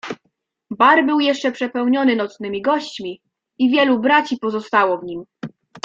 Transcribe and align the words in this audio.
"Bar 0.71 1.05
był 1.05 1.19
jeszcze 1.19 1.51
przepełniony 1.51 2.15
nocnymi 2.15 2.61
gośćmi 2.61 3.21
i 3.57 3.69
wielu 3.69 3.99
braci 3.99 4.37
pozostało 4.37 4.97
w 4.97 5.03
nim." 5.03 5.23